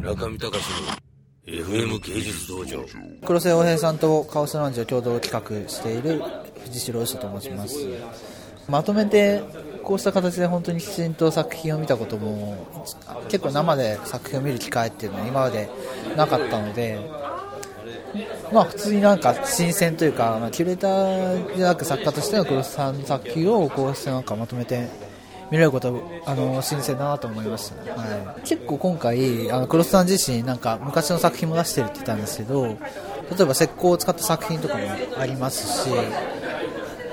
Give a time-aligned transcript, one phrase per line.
[0.00, 0.64] 中見隆
[1.46, 2.84] の FM 芸術道場。
[3.22, 6.22] 黒瀬洋平さんとカオスランジを共同企画している
[6.64, 7.76] 藤代氏と申します。
[8.66, 9.42] まとめて
[9.84, 12.84] こうした形で本当にきちんと作品を見たことも
[13.28, 15.68] 結構生で作品を見る機会っていうのは今まで
[16.16, 16.98] なかったので
[18.52, 24.88] まあ普通になんか新鮮というか、まあ、キュレーターじゃなく作家としての黒瀬さんの作品をこうしてなんかまとめて
[25.50, 32.76] 見れることあの新鮮だなと思いました、はい、結構今回あの黒瀬さん自身なんか昔の作品も出してるって言ったんですけど例え
[33.44, 34.80] ば石膏を使った作品とかも
[35.18, 35.90] ありますし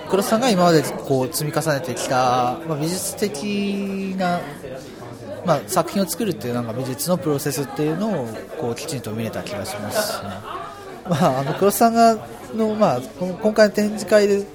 [0.10, 4.40] 黒瀬さんが今までこう積み重ねてきた、まあ、美術的な、
[5.46, 8.28] まあ、作品を作るっていうなんか美術のプロセスっていうのを
[8.60, 10.30] こうきちんと見れた気がしますし、ね、
[11.10, 12.18] まあ、あの黒瀬さんが
[12.56, 14.46] の、まあ、今回の展示会で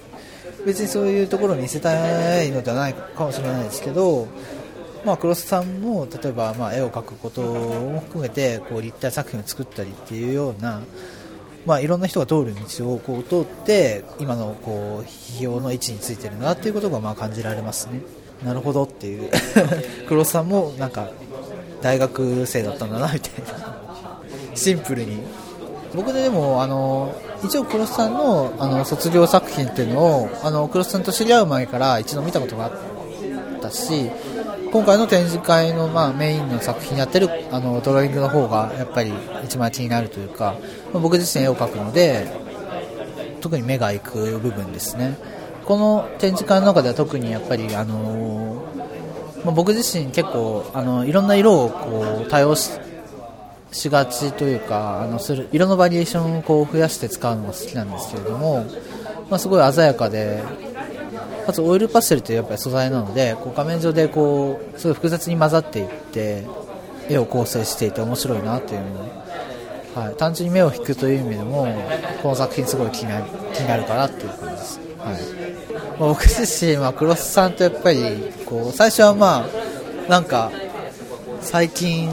[0.65, 4.27] 別にそういうところに見せたいのではないかもしれないですけど、
[5.05, 10.81] まあ、黒瀬さんも例えばまあ絵を描くことも含めてこう立体作品を作ったりっていうような、
[11.65, 18.01] まあ、いろんな人が通る道をこう通って今のこう批評の位置についてるなっていうことがまあ感じられますね。
[18.45, 19.29] なるほどっていう。
[20.07, 21.11] 黒瀬さんもなんか
[21.81, 23.73] 大学生だったんだなみたいな。
[24.55, 25.42] シンプルに。
[25.95, 27.13] 僕ででもあの
[27.43, 32.71] 一応黒須さんのあの卒業作品っていうのをあの黒須さんと知り合う前から一度見たことがあっ
[33.61, 34.09] たし
[34.71, 39.13] 今回の展示会の、まあ、メインの作品やってるあのドローイングの方がやっぱり
[39.43, 40.55] 一番気になるというか、
[40.91, 42.27] まあ、僕自身絵を描くので
[43.41, 45.17] 特に目が行く部分ですね。
[45.65, 48.65] この展示会の中では特にやっぱり、あの
[49.45, 52.71] ま、僕自身結構あのいろんな色をこう多用し
[53.73, 58.65] しがちというかあのする色のバリエーションをこう増やして使うのが好きなんですけれども、
[59.29, 60.43] まあ、すごい鮮やかで
[61.45, 66.45] かつオイルパステルというやっぱり素材なのでこう画面上でこうすごい複雑に混ざっていって
[67.09, 71.67] 絵を構成していて面白いなというの、はい、単純に目を引くという意味でも
[72.21, 75.43] この作品すごい気になる気になるかなという感じです、はい。
[75.99, 80.51] まあ、僕自身はクロスさんとやっぱりこう最初はまあなんか
[81.41, 82.09] 最近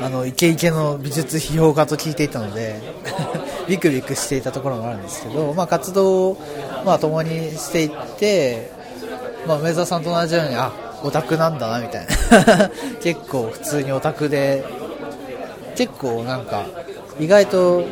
[0.00, 2.80] あのイケイケの美術批評家と聞いていたので
[3.68, 6.36] ビクビクしていたところもあるんですけど、まあ、活動を、
[6.84, 8.70] まあ、共にしていって、
[9.46, 10.72] まあ、梅沢さんと同じようにあ
[11.02, 12.70] オタクなんだなみたいな。
[13.02, 14.64] 結構普通にオタクで
[15.76, 16.64] 結構なんか
[17.20, 17.84] 意外と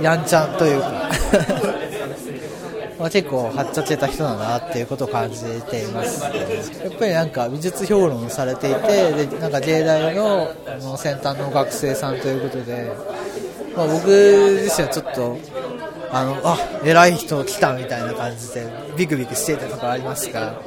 [0.00, 1.10] やんちゃんというか。
[2.98, 6.22] まあ、結構はっちゃけた人だなっていうことを感じています。
[6.22, 6.30] や
[6.88, 10.48] っぱりなんか美術評論されていてでなんか芸大の
[10.80, 12.90] の先端の学生さんということで、
[13.76, 15.38] まあ、僕自身はちょっと
[16.10, 20.60] あのあ偉い人来たみたいな感じでビクビクしていたところありますが。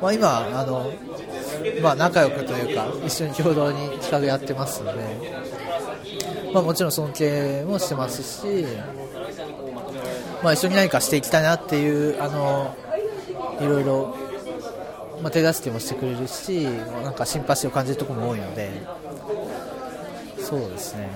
[0.00, 0.92] まあ今あの、
[1.80, 5.02] まあ、仲良くというか一緒に共同に企画やってますので、
[6.52, 8.66] まあ、もちろん尊敬もしてますし
[10.42, 12.76] まあ、一緒に何かしていきたいなっていうあの
[13.60, 14.16] いろいろ、
[15.22, 16.64] まあ、手助けもしてくれるし
[17.02, 18.70] なんかシンパシーを感じるところも多いので
[20.38, 21.10] そうですね。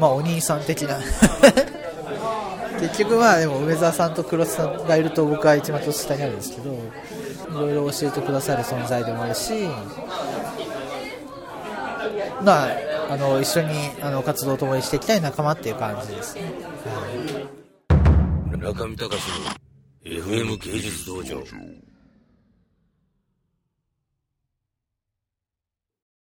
[0.00, 0.98] まあお兄さん的な。
[2.80, 6.76] 結局まあでも梅沢さんと黒瀬さんがいると僕は一番年下にあるんですけどい
[7.52, 9.68] ろいろ教えてくださる存在でもあるし
[12.42, 12.68] まあ
[13.10, 16.42] あの一緒にあの活動を共にしていきたい仲間っていう感じですね。
[16.42, 17.63] はい。
[18.56, 19.50] 中見隆の
[20.04, 21.42] FM 芸術道場。